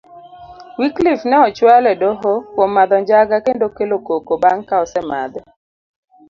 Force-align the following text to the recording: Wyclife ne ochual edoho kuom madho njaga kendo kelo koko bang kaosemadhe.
Wyclife 0.79 1.25
ne 1.27 1.37
ochual 1.47 1.85
edoho 1.93 2.31
kuom 2.53 2.69
madho 2.75 2.97
njaga 3.01 3.37
kendo 3.45 3.67
kelo 3.75 3.97
koko 4.07 4.33
bang 4.43 4.61
kaosemadhe. 4.69 5.41